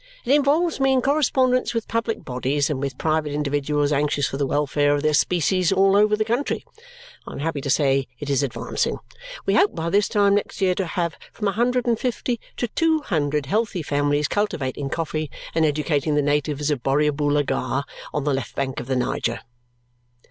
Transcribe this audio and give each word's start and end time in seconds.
It 0.25 0.33
involves 0.33 0.79
me 0.79 0.93
in 0.93 1.03
correspondence 1.03 1.75
with 1.75 1.87
public 1.87 2.25
bodies 2.25 2.71
and 2.71 2.79
with 2.81 2.97
private 2.97 3.33
individuals 3.33 3.91
anxious 3.91 4.27
for 4.27 4.37
the 4.37 4.47
welfare 4.47 4.95
of 4.95 5.03
their 5.03 5.13
species 5.13 5.71
all 5.71 5.95
over 5.95 6.15
the 6.15 6.25
country. 6.25 6.65
I 7.27 7.33
am 7.33 7.37
happy 7.37 7.61
to 7.61 7.69
say 7.69 8.07
it 8.17 8.27
is 8.27 8.41
advancing. 8.41 8.97
We 9.45 9.53
hope 9.53 9.75
by 9.75 9.91
this 9.91 10.09
time 10.09 10.33
next 10.33 10.59
year 10.59 10.73
to 10.73 10.87
have 10.87 11.15
from 11.31 11.47
a 11.49 11.51
hundred 11.51 11.85
and 11.85 11.99
fifty 11.99 12.39
to 12.57 12.67
two 12.69 13.01
hundred 13.01 13.45
healthy 13.45 13.83
families 13.83 14.27
cultivating 14.27 14.89
coffee 14.89 15.29
and 15.53 15.65
educating 15.67 16.15
the 16.15 16.23
natives 16.23 16.71
of 16.71 16.81
Borrioboola 16.81 17.45
Gha, 17.45 17.83
on 18.11 18.23
the 18.23 18.33
left 18.33 18.55
bank 18.55 18.79
of 18.79 18.87
the 18.87 18.95
Niger." 18.95 19.41